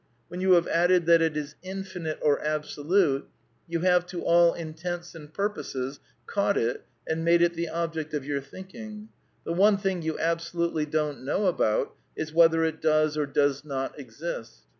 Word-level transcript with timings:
When 0.29 0.41
you 0.41 0.53
have 0.53 0.67
added 0.67 1.05
that 1.05 1.21
it 1.21 1.37
is 1.37 1.53
Infinite 1.61 2.17
or 2.23 2.41
Absolute, 2.43 3.27
you 3.67 3.81
have 3.81 4.03
to 4.07 4.23
all 4.23 4.55
intents 4.55 5.13
y 5.13 5.19
and 5.19 5.31
purposes 5.31 5.99
caught 6.25 6.57
it 6.57 6.83
and 7.05 7.23
madeVthe 7.23 7.69
object 7.71 8.15
of 8.15 8.25
your 8.25 8.41
think.>^ 8.41 8.73
ing. 8.73 9.09
The 9.43 9.53
one 9.53 9.77
thing 9.77 10.01
you 10.01 10.17
absolutely 10.17 10.87
don't 10.87 11.23
know 11.23 11.45
about 11.45 11.93
it 12.15 12.21
is 12.23 12.33
whether 12.33 12.63
it 12.63 12.81
does 12.81 13.15
or 13.15 13.27
does 13.27 13.63
not 13.63 13.99
exist. 13.99 14.63